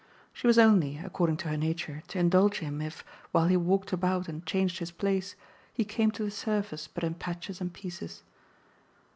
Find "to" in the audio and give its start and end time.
1.37-1.49, 2.07-2.17, 6.13-6.23